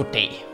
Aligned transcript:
Goddag. 0.00 0.44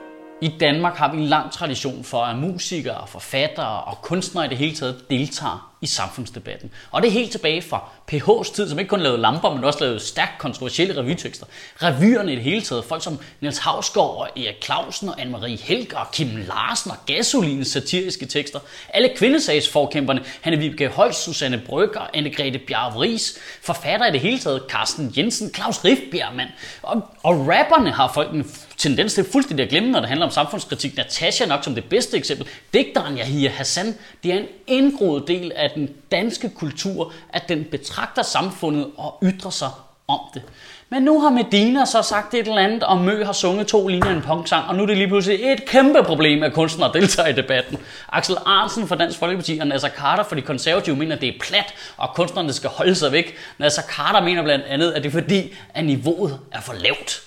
I 0.43 0.49
Danmark 0.61 0.95
har 0.97 1.13
vi 1.13 1.19
en 1.19 1.25
lang 1.25 1.53
tradition 1.53 2.05
for, 2.05 2.23
at 2.23 2.39
musikere, 2.39 3.07
forfattere 3.07 3.81
og 3.85 4.03
kunstnere 4.03 4.47
i 4.47 4.49
det 4.49 4.59
hele 4.59 4.75
taget 4.75 5.11
deltager 5.11 5.76
i 5.81 5.87
samfundsdebatten. 5.87 6.71
Og 6.91 7.03
det 7.03 7.09
er 7.09 7.13
helt 7.13 7.33
tilbage 7.33 7.63
fra 7.63 7.89
PH's 8.13 8.55
tid, 8.55 8.69
som 8.69 8.79
ikke 8.79 8.89
kun 8.89 9.01
lavede 9.01 9.21
lamper, 9.21 9.55
men 9.55 9.65
også 9.65 9.81
lavede 9.81 10.01
stærkt 10.01 10.39
kontroversielle 10.39 10.97
revytekster. 10.97 11.47
Revyerne 11.83 12.33
i 12.33 12.37
det 12.37 12.45
hele 12.45 12.63
taget, 12.63 12.85
folk 12.85 13.03
som 13.03 13.19
Niels 13.41 13.59
Havsgaard 13.59 14.17
og 14.17 14.29
Erik 14.37 14.65
Clausen 14.65 15.09
og 15.09 15.21
Anne-Marie 15.21 15.65
Helger 15.65 15.99
og 15.99 16.11
Kim 16.13 16.29
Larsen 16.37 16.91
og 16.91 16.97
Gasolines 17.07 17.69
satiriske 17.69 18.27
tekster. 18.27 18.61
Alle 18.89 19.11
kvindesagsforkæmperne, 19.17 20.25
Hanne 20.41 20.59
Vibeke 20.59 20.89
Holst, 20.89 21.25
Susanne 21.25 21.63
Brygger, 21.67 22.01
Anne-Grethe 22.17 22.67
Bjarv 22.67 22.97
Ries, 22.99 23.39
forfatter 23.63 24.07
i 24.07 24.13
det 24.13 24.21
hele 24.21 24.39
taget, 24.39 24.63
Carsten 24.69 25.15
Jensen, 25.17 25.55
Claus 25.55 25.85
Riffbjerg, 25.85 26.35
mand. 26.35 26.49
Og, 26.83 27.03
og 27.23 27.49
rapperne 27.49 27.91
har 27.91 28.13
folk 28.15 28.35
en 28.35 28.51
tendens 28.77 29.15
til 29.15 29.25
fuldstændig 29.33 29.65
at 29.65 29.71
glemme, 29.71 29.91
når 29.91 30.01
det 30.01 30.09
handler 30.09 30.27
om 30.27 30.33
samfundskritik. 30.33 30.97
Natasha 30.97 31.47
nok 31.47 31.65
som 31.65 31.75
det 31.75 31.85
bedste 31.85 32.17
eksempel. 32.17 32.47
Digteren 32.73 33.19
Yahya 33.19 33.51
Hassan, 33.51 33.95
det 34.23 34.33
er 34.33 34.39
en 34.39 34.47
indgroet 34.67 35.29
del 35.29 35.53
af 35.57 35.71
den 35.77 35.95
danske 36.13 36.51
kultur, 36.51 37.13
at 37.29 37.49
den 37.49 37.65
betragter 37.71 38.23
samfundet 38.23 38.91
og 38.97 39.19
ytrer 39.23 39.51
sig 39.51 39.71
om 40.09 40.21
det. 40.35 40.43
Men 40.89 41.03
nu 41.03 41.21
har 41.21 41.31
Medina 41.31 41.85
så 41.85 42.03
sagt 42.03 42.35
et 42.35 42.49
eller 42.49 42.63
andet, 42.63 42.83
og 42.83 42.99
Mø 42.99 43.25
har 43.25 43.33
sunget 43.33 43.67
to 43.67 43.89
linjer 43.89 44.11
i 44.11 44.15
en 44.15 44.23
punksang, 44.23 44.69
og 44.69 44.75
nu 44.75 44.83
er 44.83 44.87
det 44.87 44.97
lige 44.97 45.09
pludselig 45.09 45.53
et 45.53 45.67
kæmpe 45.67 46.03
problem, 46.03 46.43
at 46.43 46.53
kunstnere 46.53 46.93
deltager 46.93 47.29
i 47.29 47.33
debatten. 47.33 47.79
Axel 48.09 48.37
Arnsen 48.47 48.89
fra 48.89 48.97
Dansk 48.97 49.19
Folkeparti 49.19 49.59
og 49.59 49.67
Nasser 49.67 49.89
Carter 49.89 50.25
fra 50.25 50.37
de 50.37 50.43
konservative 50.43 50.97
mener, 50.97 51.15
at 51.15 51.21
det 51.21 51.29
er 51.29 51.39
plat, 51.41 51.75
og 51.97 52.15
kunstnerne 52.15 52.53
skal 52.53 52.71
holde 52.71 52.95
sig 52.95 53.13
væk. 53.13 53.37
Nasser 53.59 53.83
Carter 53.83 54.21
mener 54.21 54.43
blandt 54.43 54.65
andet, 54.65 54.93
at 54.93 55.03
det 55.03 55.09
er 55.09 55.21
fordi, 55.21 55.55
at 55.75 55.85
niveauet 55.85 56.41
er 56.53 56.61
for 56.61 56.73
lavt. 56.73 57.21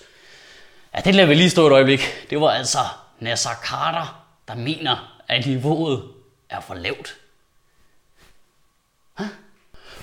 Ja, 0.95 1.01
det 1.05 1.15
lader 1.15 1.27
vi 1.27 1.35
lige 1.35 1.49
stå 1.49 1.67
et 1.67 1.73
øjeblik. 1.73 2.01
Det 2.29 2.41
var 2.41 2.49
altså 2.49 2.79
Nasser 3.19 3.49
Carter, 3.65 4.25
der 4.47 4.55
mener, 4.55 5.21
at 5.27 5.45
niveauet 5.45 6.03
er 6.49 6.61
for 6.61 6.73
lavt. 6.73 7.15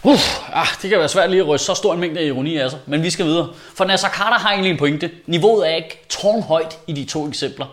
Uff, 0.09 0.41
ah, 0.53 0.67
det 0.83 0.91
kan 0.91 0.99
være 0.99 1.09
svært 1.09 1.31
lige 1.31 1.43
at 1.43 1.49
ryste 1.49 1.67
så 1.67 1.75
stor 1.75 1.95
en 1.95 2.01
mængde 2.01 2.21
af 2.21 2.25
ironi 2.25 2.57
af 2.57 2.71
sig, 2.71 2.79
men 2.87 3.03
vi 3.03 3.11
skal 3.11 3.27
videre. 3.27 3.49
For 3.75 3.85
Nasser 3.85 4.09
Carter 4.09 4.39
har 4.39 4.51
egentlig 4.51 4.71
en 4.71 4.79
pointe. 4.79 5.11
Niveauet 5.27 5.71
er 5.71 5.75
ikke 5.75 6.01
tårnhøjt 6.09 6.79
i 6.87 6.93
de 6.93 7.05
to 7.05 7.29
eksempler. 7.29 7.67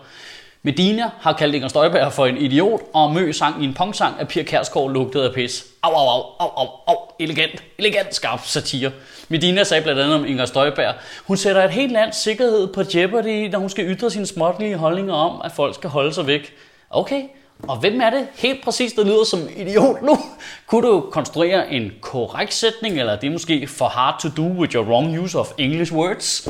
Medina 0.62 1.10
har 1.20 1.32
kaldt 1.32 1.54
Inger 1.54 1.68
Støjberg 1.68 2.12
for 2.12 2.26
en 2.26 2.36
idiot, 2.36 2.80
og 2.94 3.14
Mø 3.14 3.32
sang 3.32 3.62
i 3.62 3.64
en 3.64 3.74
pongsang, 3.74 4.20
at 4.20 4.28
Pia 4.28 4.42
Kærsgaard 4.42 4.90
lugtede 4.90 5.28
af 5.28 5.34
pis. 5.34 5.64
Au, 5.82 5.92
au, 5.92 6.08
au, 6.08 6.22
au, 6.38 6.48
au, 6.56 6.68
au, 6.86 6.96
elegant, 7.18 7.62
elegant 7.78 8.14
skarp 8.14 8.40
satire. 8.44 8.90
Medina 9.28 9.64
sagde 9.64 9.82
blandt 9.82 10.00
andet 10.00 10.14
om 10.14 10.26
Inger 10.26 10.46
Støjberg, 10.46 10.94
hun 11.24 11.36
sætter 11.36 11.64
et 11.64 11.70
helt 11.70 11.92
lands 11.92 12.16
sikkerhed 12.16 12.66
på 12.66 12.82
jeopardy, 12.94 13.48
når 13.50 13.58
hun 13.58 13.70
skal 13.70 13.84
ytre 13.96 14.10
sine 14.10 14.26
småtlige 14.26 14.76
holdninger 14.76 15.14
om, 15.14 15.40
at 15.44 15.52
folk 15.52 15.74
skal 15.74 15.90
holde 15.90 16.14
sig 16.14 16.26
væk. 16.26 16.52
Okay, 16.90 17.22
og 17.62 17.76
hvem 17.76 18.00
er 18.00 18.10
det 18.10 18.26
helt 18.34 18.64
præcis, 18.64 18.92
der 18.92 19.04
lyder 19.04 19.24
som 19.24 19.48
idiot 19.56 20.02
nu? 20.02 20.18
Kunne 20.66 20.88
du 20.88 21.00
konstruere 21.00 21.72
en 21.72 21.92
korrekt 22.00 22.54
sætning, 22.54 22.98
eller 22.98 23.12
er 23.12 23.20
det 23.20 23.32
måske 23.32 23.66
for 23.66 23.88
hard 23.88 24.20
to 24.22 24.28
do 24.28 24.42
with 24.42 24.74
your 24.74 24.84
wrong 24.84 25.18
use 25.18 25.38
of 25.38 25.50
English 25.58 25.92
words? 25.92 26.48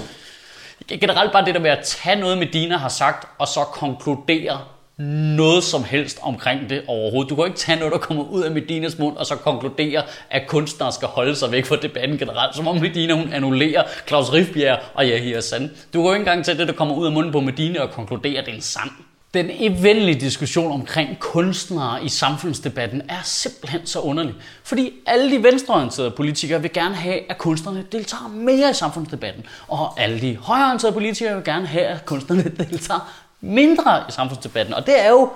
Generelt 0.89 1.33
bare 1.33 1.45
det 1.45 1.55
der 1.55 1.61
med 1.61 1.71
at 1.71 1.85
tage 1.85 2.21
noget, 2.21 2.39
Medina 2.39 2.77
har 2.77 2.89
sagt, 2.89 3.29
og 3.39 3.49
så 3.49 3.61
konkludere 3.61 4.61
noget 5.37 5.65
som 5.65 5.85
helst 5.85 6.19
omkring 6.23 6.71
det 6.71 6.83
overhovedet. 6.87 7.31
Du 7.31 7.35
kan 7.35 7.45
ikke 7.47 7.59
tage 7.59 7.79
noget, 7.79 7.93
der 7.93 7.99
kommer 7.99 8.25
ud 8.25 8.43
af 8.43 8.51
Medinas 8.51 8.99
mund, 8.99 9.17
og 9.17 9.27
så 9.27 9.37
konkludere, 9.37 10.03
at 10.31 10.43
kunstnere 10.47 10.93
skal 10.93 11.09
holde 11.09 11.37
sig 11.37 11.53
væk 11.53 11.67
fra 11.67 11.77
debatten 11.77 12.19
generelt. 12.19 12.57
Som 12.57 12.69
om 12.69 12.77
Medina 12.77 13.15
hun 13.15 13.33
annullerer 13.33 13.83
Claus 14.09 14.33
Rifbjerg 14.33 14.79
og 14.95 15.05
Yahya 15.05 15.41
Sand. 15.41 15.69
Du 15.69 15.75
kan 15.93 16.03
jo 16.03 16.13
ikke 16.13 16.19
engang 16.19 16.45
tage 16.45 16.59
det, 16.59 16.69
der 16.69 16.75
kommer 16.75 16.95
ud 16.95 17.07
af 17.07 17.13
munden 17.13 17.33
på 17.33 17.41
Medina, 17.41 17.81
og 17.81 17.91
konkludere, 17.91 18.39
at 18.39 18.47
det 18.47 18.53
er 18.53 18.57
en 18.57 18.63
sand. 18.63 18.91
Den 19.35 19.51
eventlige 19.51 20.21
diskussion 20.21 20.73
omkring 20.73 21.19
kunstnere 21.19 22.05
i 22.05 22.09
samfundsdebatten 22.09 23.03
er 23.09 23.23
simpelthen 23.25 23.87
så 23.87 24.01
underlig. 24.01 24.35
Fordi 24.65 24.93
alle 25.07 25.37
de 25.37 25.43
venstreorienterede 25.43 26.11
politikere 26.11 26.63
vil 26.63 26.73
gerne 26.73 26.95
have, 26.95 27.31
at 27.31 27.39
kunstnerne 27.39 27.85
deltager 27.93 28.29
mere 28.29 28.71
i 28.71 28.75
samfundsdebatten. 28.75 29.47
Og 29.69 30.01
alle 30.01 30.21
de 30.21 30.37
højreorienterede 30.37 30.95
politikere 30.95 31.35
vil 31.35 31.45
gerne 31.45 31.67
have, 31.67 31.85
at 31.85 32.05
kunstnerne 32.05 32.43
deltager 32.71 33.24
mindre 33.45 34.03
i 34.09 34.13
samfundsdebatten. 34.13 34.75
Og 34.75 34.87
det 34.87 35.05
er 35.05 35.09
jo 35.09 35.31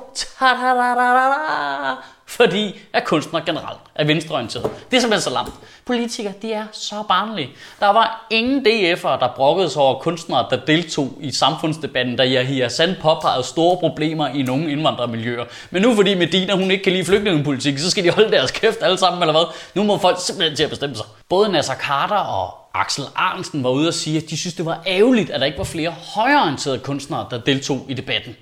fordi 2.26 2.80
at 2.92 3.04
kunstnere 3.04 3.42
generelt 3.46 3.78
er 3.94 4.04
venstreorienteret. 4.04 4.70
Det 4.90 4.96
er 4.96 5.00
simpelthen 5.00 5.20
så 5.20 5.30
lamt. 5.30 5.52
Politikere, 5.86 6.32
de 6.42 6.52
er 6.52 6.64
så 6.72 6.94
barnlige. 7.08 7.50
Der 7.80 7.86
var 7.86 8.26
ingen 8.30 8.66
DF'ere, 8.66 9.20
der 9.20 9.32
brokkede 9.36 9.70
sig 9.70 9.82
over 9.82 9.98
kunstnere, 9.98 10.46
der 10.50 10.56
deltog 10.56 11.12
i 11.20 11.32
samfundsdebatten, 11.32 12.16
da 12.16 12.26
Yahya 12.26 12.68
Sand 12.68 12.96
påpegede 13.02 13.42
store 13.42 13.76
problemer 13.76 14.28
i 14.28 14.42
nogle 14.42 14.70
indvandrermiljøer. 14.70 15.44
Men 15.70 15.82
nu 15.82 15.94
fordi 15.94 16.14
Medina 16.14 16.54
hun 16.54 16.70
ikke 16.70 16.84
kan 16.84 16.92
lide 16.92 17.04
flygtningepolitik, 17.04 17.78
så 17.78 17.90
skal 17.90 18.04
de 18.04 18.10
holde 18.10 18.30
deres 18.30 18.50
kæft 18.50 18.82
alle 18.82 18.98
sammen, 18.98 19.22
eller 19.22 19.32
hvad? 19.32 19.44
Nu 19.74 19.82
må 19.82 19.98
folk 19.98 20.16
simpelthen 20.20 20.56
til 20.56 20.64
at 20.64 20.70
bestemme 20.70 20.96
sig. 20.96 21.06
Både 21.28 21.48
Nasser 21.52 21.74
Carter 21.74 22.16
og 22.16 22.57
Axel 22.74 23.04
Arnsen 23.14 23.64
var 23.64 23.70
ude 23.70 23.88
og 23.88 23.94
sige, 23.94 24.16
at 24.16 24.30
de 24.30 24.36
synes, 24.36 24.54
det 24.54 24.66
var 24.66 24.82
ærgerligt, 24.86 25.30
at 25.30 25.40
der 25.40 25.46
ikke 25.46 25.58
var 25.58 25.64
flere 25.64 25.90
højreorienterede 25.90 26.78
kunstnere, 26.78 27.26
der 27.30 27.40
deltog 27.40 27.86
i 27.88 27.94
debatten. 27.94 28.36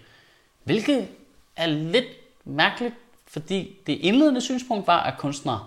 Hvilket 0.64 1.08
er 1.56 1.66
lidt 1.66 2.06
mærkeligt, 2.44 2.94
fordi 3.26 3.76
det 3.86 3.92
indledende 3.92 4.40
synspunkt 4.40 4.86
var, 4.86 5.00
at 5.02 5.18
kunstnere 5.18 5.66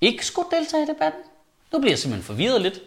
ikke 0.00 0.26
skulle 0.26 0.48
deltage 0.58 0.82
i 0.82 0.86
debatten. 0.86 1.20
Nu 1.72 1.78
bliver 1.78 1.92
jeg 1.92 1.98
simpelthen 1.98 2.26
forvirret 2.26 2.62
lidt. 2.62 2.80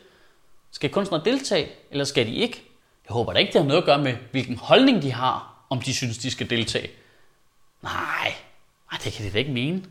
Skal 0.72 0.90
kunstnere 0.90 1.22
deltage, 1.26 1.70
eller 1.92 2.06
skal 2.06 2.28
de 2.28 2.36
ikke? 2.36 2.64
Jeg 3.08 3.14
håber 3.14 3.34
da 3.34 3.40
ikke, 3.40 3.54
det 3.54 3.62
har 3.62 3.68
noget 3.68 3.82
at 3.82 3.86
gøre 3.86 4.02
med, 4.02 4.18
hvilken 4.32 4.58
holdning 4.58 5.02
de 5.02 5.12
har, 5.12 5.66
om 5.70 5.82
de 5.82 5.94
synes, 5.94 6.18
de 6.18 6.32
skal 6.32 6.50
deltage. 6.50 6.90
Nej, 7.82 8.34
nej 8.92 9.00
det 9.04 9.14
kan 9.14 9.26
det 9.26 9.34
da 9.34 9.38
ikke 9.38 9.52
mene. 9.52 9.84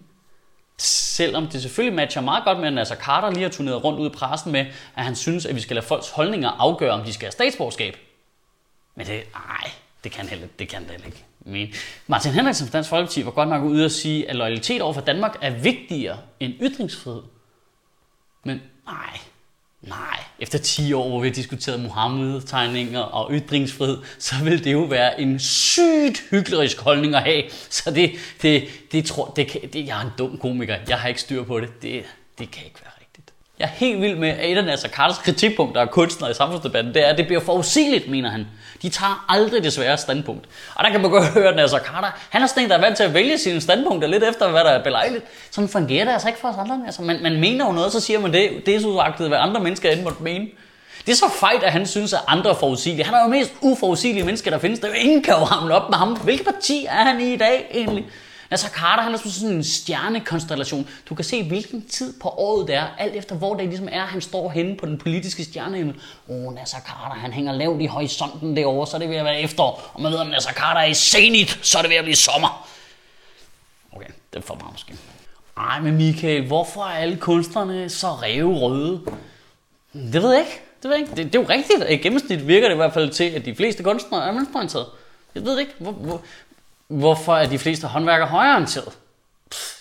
Selvom 0.79 1.47
det 1.47 1.63
selvfølgelig 1.63 1.97
matcher 1.97 2.23
meget 2.23 2.45
godt 2.45 2.59
med, 2.59 2.67
at 2.67 2.73
Nasser 2.73 2.97
Carter 2.97 3.31
lige 3.31 3.43
har 3.43 3.51
turneret 3.51 3.85
rundt 3.85 4.01
ud 4.01 4.07
i 4.07 4.13
pressen 4.13 4.53
med, 4.53 4.67
at 4.97 5.05
han 5.05 5.17
synes, 5.17 5.47
at 5.47 5.55
vi 5.55 5.61
skal 5.61 5.75
lade 5.77 5.87
folks 5.87 6.11
holdninger 6.11 6.51
afgøre, 6.51 6.91
om 6.91 7.05
de 7.05 7.13
skal 7.13 7.27
have 7.27 7.33
statsborgerskab. 7.33 7.97
Men 8.95 9.07
det, 9.07 9.23
nej, 9.35 9.71
det 10.05 10.13
kan 10.13 10.29
heller, 10.29 10.47
det 10.59 10.69
kan 10.69 10.83
det 10.83 10.91
heller 10.91 11.07
ikke. 11.07 11.25
Men 11.41 11.69
Martin 12.07 12.33
Henriksen 12.33 12.67
fra 12.67 12.73
Dansk 12.73 12.91
Folkeparti 12.91 13.25
var 13.25 13.31
godt 13.31 13.49
nok 13.49 13.63
ude 13.63 13.85
at 13.85 13.93
sige, 13.93 14.31
at 14.31 14.37
loyalitet 14.37 14.83
over 14.83 14.93
for 14.93 15.01
Danmark 15.01 15.37
er 15.43 15.51
vigtigere 15.51 16.19
end 16.41 16.55
ytringsfrihed. 16.61 17.23
Men 18.45 18.63
nej, 18.87 19.19
nej. 19.89 20.25
Efter 20.39 20.59
10 20.59 20.93
år, 20.93 21.09
hvor 21.09 21.21
vi 21.21 21.29
har 21.29 21.35
diskuteret 21.35 21.81
Mohammed-tegninger 21.81 23.01
og 23.01 23.33
ytringsfrihed, 23.33 23.99
så 24.19 24.35
vil 24.45 24.65
det 24.65 24.73
jo 24.73 24.81
være 24.81 25.21
en 25.21 25.39
sygt 25.39 26.25
hyggelig 26.31 26.71
holdning 26.79 27.15
at 27.15 27.23
have. 27.23 27.43
Så 27.71 27.91
det, 27.91 28.13
det, 28.43 28.65
det 28.93 29.05
tror 29.05 29.33
det, 29.37 29.49
kan, 29.49 29.61
det, 29.73 29.87
jeg 29.87 29.99
er 29.99 30.05
en 30.05 30.13
dum 30.19 30.39
komiker. 30.39 30.77
Jeg 30.89 30.99
har 30.99 31.09
ikke 31.09 31.21
styr 31.21 31.45
på 31.45 31.61
det. 31.61 31.83
Det, 31.83 32.05
det 32.39 32.51
kan 32.51 32.65
ikke 32.65 32.81
være. 32.83 32.94
Jeg 33.59 33.65
er 33.65 33.69
helt 33.69 34.01
vild 34.01 34.17
med, 34.17 34.29
at 34.29 34.51
et 34.51 34.59
af 34.59 34.65
Nasser 34.65 34.89
Carters 34.89 35.19
kritikpunkter 35.19 35.81
af 35.81 35.91
kunstnere 35.91 36.31
i 36.31 36.35
samfundsdebatten, 36.35 36.95
det 36.95 37.07
er, 37.07 37.07
at 37.07 37.19
det 37.19 37.27
bliver 37.27 37.41
forudsigeligt, 37.41 38.11
mener 38.11 38.31
han. 38.31 38.47
De 38.83 38.89
tager 38.89 39.25
aldrig 39.29 39.65
det 39.65 39.73
svære 39.73 39.99
standpunkt. 39.99 40.49
Og 40.75 40.85
der 40.85 40.91
kan 40.91 41.01
man 41.01 41.11
godt 41.11 41.29
høre, 41.39 41.49
at 41.49 41.57
Nasser 41.57 41.79
Carter, 41.79 42.09
han 42.31 42.43
er 42.43 42.47
sådan 42.47 42.63
en, 42.63 42.71
der 42.71 42.77
er 42.77 42.81
vant 42.81 42.97
til 42.97 43.05
at 43.05 43.15
vælge 43.15 43.39
sine 43.39 43.61
standpunkter 43.61 44.09
lidt 44.09 44.25
efter, 44.25 44.51
hvad 44.51 44.61
der 44.61 44.71
er 44.71 44.83
belejligt. 44.83 45.25
Sådan 45.51 45.69
fungerer 45.69 46.05
det 46.05 46.13
altså 46.13 46.29
ikke 46.29 46.41
for 46.41 46.49
os 46.49 46.57
andre. 46.59 46.83
Altså, 46.87 47.03
man, 47.03 47.23
man 47.23 47.41
mener 47.41 47.67
jo 47.67 47.73
noget, 47.73 47.93
så 47.93 48.01
siger 48.01 48.21
man 48.21 48.33
det. 48.33 48.51
Det 48.67 48.75
er 48.75 48.81
så 48.81 49.27
hvad 49.29 49.39
andre 49.41 49.61
mennesker 49.61 49.91
end 49.91 50.03
måtte 50.03 50.23
mene. 50.23 50.47
Det 51.07 51.13
er 51.13 51.17
så 51.17 51.31
fejt, 51.41 51.63
at 51.63 51.73
han 51.73 51.87
synes, 51.87 52.13
at 52.13 52.21
andre 52.27 52.51
er 52.51 52.55
forudsigelige. 52.55 53.05
Han 53.05 53.15
er 53.15 53.23
jo 53.23 53.29
mest 53.29 53.53
uforudsigelige 53.61 54.25
mennesker, 54.25 54.51
der 54.51 54.59
findes. 54.59 54.81
Der 54.81 54.87
er 54.87 54.91
jo 54.91 54.97
ingen, 55.01 55.23
kan 55.23 55.35
jo 55.35 55.45
hamle 55.45 55.75
op 55.75 55.91
med 55.91 55.99
ham. 55.99 56.17
Hvilket 56.17 56.47
parti 56.47 56.87
er 56.89 57.05
han 57.05 57.21
i 57.21 57.33
i 57.33 57.37
dag 57.37 57.71
egentlig? 57.75 58.05
Nasser 58.55 58.69
Carter, 58.69 59.03
han 59.03 59.15
er 59.15 59.19
sådan 59.19 59.57
en 59.57 59.65
stjernekonstellation. 59.65 60.89
Du 61.09 61.15
kan 61.15 61.25
se, 61.25 61.49
hvilken 61.49 61.89
tid 61.89 62.21
på 62.21 62.29
året 62.29 62.69
det 62.69 62.75
er, 62.75 62.87
alt 62.99 63.15
efter 63.15 63.35
hvor 63.35 63.55
det 63.55 63.67
ligesom 63.69 63.89
er, 63.93 64.01
han 64.01 64.21
står 64.21 64.51
henne 64.51 64.77
på 64.77 64.87
den 64.87 64.99
politiske 64.99 65.45
stjernehimmel. 65.45 65.95
Åh, 66.29 66.37
oh, 66.37 66.55
Nasser 66.55 66.79
Carter, 66.87 67.15
han 67.15 67.33
hænger 67.33 67.53
lavt 67.53 67.83
i 67.83 67.87
horisonten 67.87 68.57
derovre, 68.57 68.87
så 68.87 68.97
er 68.97 68.99
det 68.99 69.09
ved 69.09 69.17
at 69.17 69.25
være 69.25 69.41
efterår. 69.41 69.91
Og 69.95 70.03
man 70.03 70.13
ved, 70.13 70.19
om 70.19 70.27
Nasser 70.27 70.53
Carter 70.53 70.81
er 70.81 70.87
i 70.87 70.95
zenit, 70.95 71.59
så 71.63 71.79
er 71.79 71.83
det 71.83 71.91
ved 71.91 71.97
at 71.97 72.05
blive 72.05 72.17
sommer. 72.17 72.69
Okay, 73.93 74.09
det 74.33 74.39
er 74.39 74.43
for 74.43 74.55
meget 74.55 74.73
måske. 74.73 74.95
Ej, 75.57 75.81
men 75.81 75.97
Michael, 75.97 76.47
hvorfor 76.47 76.83
er 76.83 76.95
alle 76.95 77.17
kunstnerne 77.17 77.89
så 77.89 78.09
røde? 78.09 79.01
Det 79.93 80.23
ved 80.23 80.33
jeg 80.33 80.41
ikke. 80.41 80.61
Det, 80.83 80.91
ved 80.91 80.97
jeg 80.97 81.01
ikke. 81.01 81.17
Det, 81.17 81.33
det 81.33 81.35
er 81.35 81.43
jo 81.43 81.49
rigtigt. 81.49 81.91
I 81.91 81.97
gennemsnit 81.97 82.49
virker 82.49 82.69
det 82.69 82.75
i 82.75 82.77
hvert 82.77 82.95
fald 82.95 83.11
til, 83.11 83.25
at 83.25 83.45
de 83.45 83.55
fleste 83.55 83.83
kunstnere 83.83 84.29
er 84.29 84.33
venstreorienterede. 84.33 84.89
Jeg 85.35 85.45
ved 85.45 85.53
det 85.53 85.61
ikke. 85.61 85.75
Hvor, 85.79 85.93
hvor, 85.93 86.23
Hvorfor 86.99 87.37
er 87.37 87.47
de 87.47 87.59
fleste 87.59 87.87
håndværkere 87.87 88.29
højreorienterede? 88.29 88.91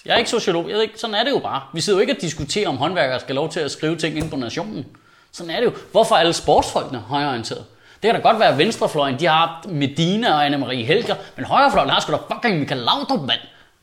Jeg 0.06 0.14
er 0.14 0.18
ikke 0.18 0.30
sociolog, 0.30 0.68
jeg 0.68 0.76
ved 0.76 0.82
ikke, 0.82 1.00
sådan 1.00 1.16
er 1.16 1.24
det 1.24 1.32
jo 1.32 1.40
bare. 1.40 1.62
Vi 1.74 1.82
sidder 1.82 2.00
jo 2.00 2.02
ikke 2.02 2.14
og 2.14 2.22
diskuterer, 2.22 2.70
om 2.70 2.78
håndværkere 2.78 3.20
skal 3.20 3.36
lov 3.36 3.50
til 3.50 3.60
at 3.60 3.72
skrive 3.72 3.96
ting 3.96 4.18
ind 4.18 4.30
på 4.30 4.36
nationen. 4.36 4.86
Sådan 5.32 5.50
er 5.50 5.60
det 5.60 5.66
jo. 5.66 5.74
Hvorfor 5.92 6.16
er 6.16 6.20
alle 6.20 6.34
sportsfolkene 6.34 7.00
højreorienterede? 7.00 7.64
Det 7.94 8.12
kan 8.12 8.16
da 8.16 8.22
godt 8.22 8.40
være, 8.40 8.50
at 8.50 8.58
venstrefløjen, 8.58 9.20
de 9.20 9.26
har 9.26 9.66
Medina 9.70 10.34
og 10.34 10.48
Anne-Marie 10.48 10.86
Helger, 10.86 11.16
men 11.36 11.46
højrefløjen 11.46 11.90
har 11.90 12.00
sgu 12.00 12.12
da 12.12 12.18
fucking 12.34 12.60
Michael 12.60 12.82
Laudrup, 12.82 13.28
mand. 13.28 13.40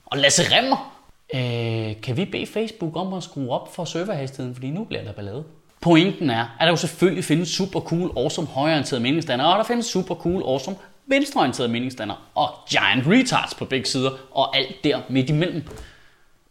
Og 0.07 0.19
Lasse 0.19 0.43
Remmer. 0.57 0.93
Øh, 1.35 2.01
kan 2.03 2.17
vi 2.17 2.25
bede 2.25 2.47
Facebook 2.47 2.97
om 2.97 3.13
at 3.13 3.23
skrue 3.23 3.51
op 3.51 3.75
for 3.75 3.85
serverhastigheden, 3.85 4.55
fordi 4.55 4.71
nu 4.71 4.85
bliver 4.85 5.05
der 5.05 5.13
ballade? 5.13 5.45
Pointen 5.81 6.31
er, 6.31 6.57
at 6.61 6.65
der 6.65 6.69
jo 6.69 6.77
selvfølgelig 6.77 7.25
findes 7.25 7.49
super 7.49 7.81
cool, 7.81 8.11
awesome, 8.17 8.47
højreorienterede 8.47 9.03
meningsdannere, 9.03 9.53
og 9.53 9.59
der 9.59 9.65
findes 9.65 9.87
super 9.87 10.15
cool, 10.15 10.43
awesome, 10.43 10.77
venstreorienterede 11.11 11.73
meningsdannere 11.73 12.17
og 12.35 12.55
giant 12.71 13.07
retards 13.07 13.55
på 13.55 13.65
begge 13.65 13.87
sider 13.87 14.11
og 14.31 14.57
alt 14.57 14.85
der 14.85 15.01
midt 15.09 15.31
imellem. 15.31 15.63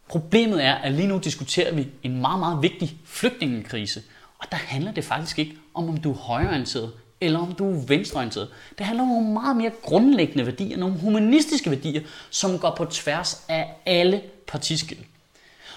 Problemet 0.08 0.64
er, 0.64 0.74
at 0.74 0.92
lige 0.92 1.08
nu 1.08 1.18
diskuterer 1.18 1.74
vi 1.74 1.88
en 2.02 2.20
meget, 2.20 2.38
meget 2.38 2.62
vigtig 2.62 2.96
flygtningekrise. 3.04 4.02
Og 4.38 4.46
der 4.50 4.56
handler 4.56 4.92
det 4.92 5.04
faktisk 5.04 5.38
ikke 5.38 5.56
om, 5.74 5.88
om 5.88 5.96
du 5.96 6.10
er 6.10 6.16
højreorienteret 6.16 6.92
eller 7.20 7.38
om 7.38 7.52
du 7.52 7.70
er 7.70 7.86
venstreorienteret. 7.86 8.48
Det 8.78 8.86
handler 8.86 9.02
om 9.02 9.08
nogle 9.08 9.32
meget 9.32 9.56
mere 9.56 9.70
grundlæggende 9.82 10.46
værdier, 10.46 10.76
nogle 10.76 10.98
humanistiske 10.98 11.70
værdier, 11.70 12.02
som 12.30 12.58
går 12.58 12.74
på 12.76 12.84
tværs 12.84 13.44
af 13.48 13.74
alle 13.86 14.22
partiskil. 14.46 14.98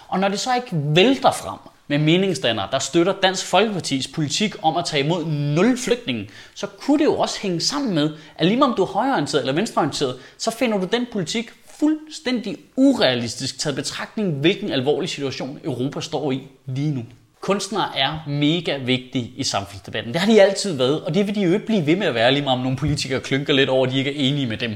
Og 0.07 0.19
når 0.19 0.27
det 0.27 0.39
så 0.39 0.55
ikke 0.55 0.69
vælter 0.71 1.31
frem 1.31 1.59
med 1.87 1.97
meningsdannere, 1.97 2.67
der 2.71 2.79
støtter 2.79 3.13
Dansk 3.23 3.45
Folkepartis 3.45 4.07
politik 4.07 4.55
om 4.61 4.77
at 4.77 4.85
tage 4.85 5.03
imod 5.03 5.25
nul 5.25 5.77
flygtninge, 5.77 6.29
så 6.55 6.67
kunne 6.67 6.99
det 6.99 7.05
jo 7.05 7.17
også 7.17 7.39
hænge 7.41 7.61
sammen 7.61 7.93
med, 7.93 8.09
at 8.35 8.47
lige 8.47 8.63
om 8.63 8.73
du 8.77 8.81
er 8.81 8.87
højreorienteret 8.87 9.41
eller 9.41 9.53
venstreorienteret, 9.53 10.15
så 10.37 10.51
finder 10.51 10.77
du 10.77 10.87
den 10.91 11.07
politik 11.11 11.51
fuldstændig 11.79 12.57
urealistisk 12.75 13.59
taget 13.59 13.75
betragtning, 13.75 14.33
hvilken 14.33 14.71
alvorlig 14.71 15.09
situation 15.09 15.59
Europa 15.63 16.01
står 16.01 16.31
i 16.31 16.41
lige 16.65 16.91
nu. 16.91 17.03
Kunstnere 17.41 17.97
er 17.97 18.19
mega 18.27 18.77
vigtige 18.77 19.31
i 19.35 19.43
samfundsdebatten. 19.43 20.13
Det 20.13 20.21
har 20.21 20.31
de 20.31 20.41
altid 20.41 20.73
været, 20.73 21.01
og 21.01 21.13
det 21.13 21.27
vil 21.27 21.35
de 21.35 21.41
jo 21.41 21.53
ikke 21.53 21.65
blive 21.65 21.85
ved 21.85 21.95
med 21.95 22.07
at 22.07 22.13
være, 22.13 22.31
lige 22.31 22.43
meget 22.43 22.57
om 22.57 22.63
nogle 22.63 22.77
politikere 22.77 23.19
klynker 23.19 23.53
lidt 23.53 23.69
over, 23.69 23.85
at 23.87 23.93
de 23.93 23.97
ikke 23.97 24.11
er 24.11 24.29
enige 24.29 24.47
med 24.47 24.57
dem. 24.57 24.75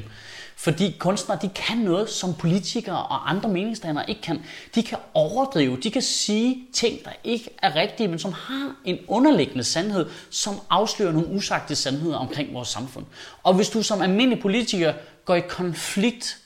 Fordi 0.59 0.95
kunstnere, 0.99 1.39
de 1.41 1.49
kan 1.49 1.77
noget, 1.77 2.09
som 2.09 2.33
politikere 2.33 3.05
og 3.05 3.29
andre 3.29 3.49
meningsdannere 3.49 4.09
ikke 4.09 4.21
kan. 4.21 4.43
De 4.75 4.83
kan 4.83 4.97
overdrive, 5.13 5.77
de 5.77 5.91
kan 5.91 6.01
sige 6.01 6.67
ting, 6.73 7.03
der 7.05 7.11
ikke 7.23 7.49
er 7.61 7.75
rigtige, 7.75 8.07
men 8.07 8.19
som 8.19 8.33
har 8.33 8.75
en 8.85 8.97
underliggende 9.07 9.63
sandhed, 9.63 10.09
som 10.29 10.55
afslører 10.69 11.11
nogle 11.11 11.27
usagte 11.27 11.75
sandheder 11.75 12.17
omkring 12.17 12.53
vores 12.53 12.67
samfund. 12.67 13.05
Og 13.43 13.53
hvis 13.53 13.69
du 13.69 13.83
som 13.83 14.01
almindelig 14.01 14.41
politiker 14.41 14.93
går 15.25 15.35
i 15.35 15.41
konflikt 15.49 16.37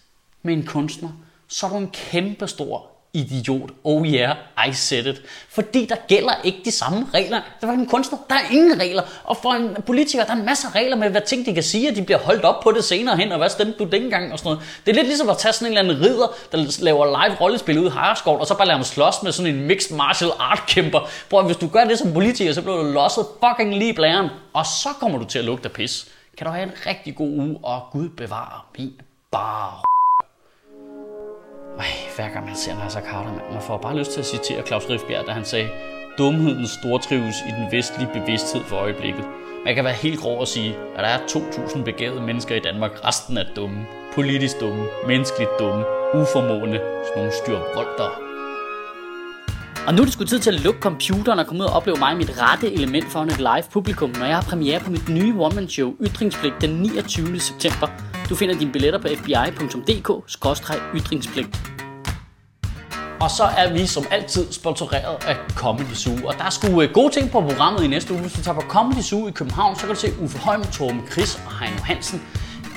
med 0.41 0.53
en 0.53 0.65
kunstner, 0.65 1.09
så 1.47 1.65
er 1.65 1.69
du 1.69 1.77
en 1.77 1.91
kæmpe 1.91 2.47
stor 2.47 2.91
idiot. 3.13 3.69
Oh 3.83 4.07
yeah, 4.07 4.35
I 4.67 4.73
said 4.73 5.05
it. 5.05 5.21
Fordi 5.49 5.85
der 5.85 5.95
gælder 6.07 6.33
ikke 6.43 6.61
de 6.65 6.71
samme 6.71 7.07
regler. 7.13 7.41
Der 7.61 7.67
var 7.67 7.73
en 7.73 7.85
kunstner, 7.85 8.19
der 8.29 8.35
er 8.35 8.51
ingen 8.51 8.79
regler. 8.79 9.03
Og 9.23 9.37
for 9.37 9.53
en 9.53 9.77
politiker, 9.87 10.23
der 10.23 10.31
er 10.31 10.35
en 10.35 10.45
masse 10.45 10.67
regler 10.75 10.95
med, 10.95 11.09
hvad 11.09 11.21
ting 11.21 11.45
de 11.45 11.53
kan 11.53 11.63
sige, 11.63 11.89
og 11.89 11.95
de 11.95 12.03
bliver 12.03 12.17
holdt 12.17 12.43
op 12.43 12.63
på 12.63 12.71
det 12.71 12.83
senere 12.83 13.17
hen, 13.17 13.31
og 13.31 13.37
hvad 13.37 13.49
stemte 13.49 13.77
du 13.79 13.83
dengang 13.83 14.31
og 14.31 14.39
sådan 14.39 14.49
noget. 14.49 14.81
Det 14.85 14.91
er 14.91 14.95
lidt 14.95 15.07
ligesom 15.07 15.29
at 15.29 15.37
tage 15.37 15.53
sådan 15.53 15.71
en 15.71 15.77
eller 15.77 15.93
anden 15.93 16.05
ridder, 16.05 16.27
der 16.51 16.83
laver 16.83 17.05
live 17.05 17.37
rollespil 17.41 17.79
ud 17.79 17.85
i 17.85 17.89
Harskov, 17.89 18.39
og 18.39 18.47
så 18.47 18.57
bare 18.57 18.67
lader 18.67 18.77
ham 18.77 18.85
slås 18.85 19.23
med 19.23 19.31
sådan 19.31 19.55
en 19.55 19.67
mixed 19.67 19.95
martial 19.95 20.31
art 20.39 20.63
kæmper. 20.67 21.09
Bror, 21.29 21.41
hvis 21.43 21.57
du 21.57 21.67
gør 21.67 21.83
det 21.83 21.99
som 21.99 22.13
politiker, 22.13 22.53
så 22.53 22.61
bliver 22.61 22.77
du 22.77 22.83
losset 22.83 23.25
fucking 23.45 23.77
lige 23.77 23.93
blæren, 23.93 24.29
og 24.53 24.65
så 24.65 24.89
kommer 24.99 25.17
du 25.17 25.25
til 25.25 25.39
at 25.39 25.45
lugte 25.45 25.69
pis. 25.69 26.07
Kan 26.37 26.47
du 26.47 26.53
have 26.53 26.63
en 26.63 26.71
rigtig 26.85 27.15
god 27.15 27.29
uge, 27.29 27.57
og 27.63 27.81
Gud 27.91 28.09
bevare 28.09 28.61
min 28.77 28.93
bar. 29.31 29.90
Hver 32.15 32.29
gang 32.33 32.45
man 32.45 32.55
ser 32.55 32.75
Nasser 32.75 33.01
Carter, 33.01 33.31
man, 33.31 33.41
man 33.53 33.61
får 33.61 33.77
bare 33.77 33.97
lyst 33.97 34.11
til 34.11 34.19
at 34.19 34.25
citere 34.25 34.67
Claus 34.67 34.89
Riffbjerg, 34.89 35.27
da 35.27 35.31
han 35.31 35.45
sagde, 35.45 35.69
dumheden 36.17 36.67
stortrives 36.67 37.35
i 37.47 37.51
den 37.51 37.71
vestlige 37.71 38.09
bevidsthed 38.13 38.63
for 38.63 38.75
øjeblikket. 38.75 39.25
Man 39.65 39.75
kan 39.75 39.83
være 39.83 39.93
helt 39.93 40.19
grov 40.19 40.39
og 40.39 40.47
sige, 40.47 40.75
at 40.95 41.03
der 41.03 41.09
er 41.09 41.17
2.000 41.17 41.83
begavede 41.83 42.21
mennesker 42.21 42.55
i 42.55 42.59
Danmark. 42.59 43.05
Resten 43.05 43.37
er 43.37 43.43
dumme. 43.55 43.85
Politisk 44.15 44.59
dumme. 44.59 44.85
Menneskeligt 45.07 45.49
dumme. 45.59 45.85
Uformående. 46.13 46.77
Sådan 46.77 47.11
nogle 47.15 47.31
styrvolter. 47.31 48.21
Og 49.87 49.93
nu 49.93 50.01
er 50.01 50.05
det 50.05 50.13
sgu 50.13 50.23
tid 50.23 50.39
til 50.39 50.51
at 50.51 50.61
lukke 50.61 50.79
computeren 50.79 51.39
og 51.39 51.47
komme 51.47 51.63
ud 51.63 51.67
og 51.67 51.75
opleve 51.75 51.99
mig 51.99 52.13
i 52.13 52.15
mit 52.15 52.41
rette 52.41 52.73
element 52.73 53.05
foran 53.05 53.27
et 53.27 53.37
live 53.37 53.63
publikum, 53.71 54.09
når 54.09 54.25
jeg 54.25 54.35
har 54.35 54.43
premiere 54.43 54.79
på 54.79 54.91
mit 54.91 55.09
nye 55.09 55.33
one-man-show 55.37 55.93
Ytringspligt 56.01 56.55
den 56.61 56.69
29. 56.69 57.39
september. 57.39 57.87
Du 58.29 58.35
finder 58.35 58.59
dine 58.59 58.71
billetter 58.71 58.99
på 58.99 59.07
fbi.dk-ytringspligt. 59.07 61.80
Og 63.21 63.31
så 63.31 63.43
er 63.43 63.73
vi 63.73 63.85
som 63.87 64.05
altid 64.11 64.51
sponsoreret 64.51 65.25
af 65.27 65.35
Comedy 65.55 65.93
Zoo. 65.93 66.27
Og 66.27 66.33
der 66.37 66.43
er 66.43 66.49
sgu 66.49 66.81
øh, 66.81 66.91
gode 66.93 67.13
ting 67.13 67.31
på 67.31 67.41
programmet 67.41 67.83
i 67.83 67.87
næste 67.87 68.13
uge. 68.13 68.21
Hvis 68.21 68.33
du 68.33 68.43
tager 68.43 68.55
på 68.55 68.61
Comedy 68.61 69.01
Zoo 69.01 69.27
i 69.27 69.31
København, 69.31 69.75
så 69.75 69.81
kan 69.81 69.89
du 69.89 69.95
se 69.95 70.07
Uffe 70.21 70.37
Holm, 70.37 70.63
Torben 70.63 71.01
Chris 71.11 71.41
og 71.45 71.59
Heino 71.59 71.81
Hansen. 71.83 72.21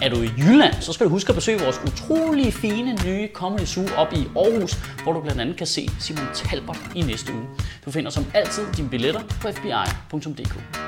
Er 0.02 0.08
du 0.08 0.16
i 0.22 0.30
Jylland, 0.38 0.74
så 0.80 0.92
skal 0.92 1.06
du 1.06 1.10
huske 1.10 1.28
at 1.28 1.34
besøge 1.34 1.60
vores 1.60 1.80
utrolig 1.86 2.54
fine 2.54 2.98
nye 3.04 3.28
Comedy 3.34 3.64
Zoo 3.64 3.84
op 3.96 4.12
i 4.12 4.28
Aarhus, 4.36 4.72
hvor 5.02 5.12
du 5.12 5.20
blandt 5.20 5.40
andet 5.40 5.56
kan 5.56 5.66
se 5.66 5.88
Simon 6.00 6.26
Talbot 6.34 6.78
i 6.94 7.02
næste 7.02 7.32
uge. 7.32 7.44
Du 7.84 7.90
finder 7.90 8.10
som 8.10 8.24
altid 8.34 8.62
dine 8.76 8.88
billetter 8.88 9.20
på 9.20 9.48
fbi.dk. 9.52 10.83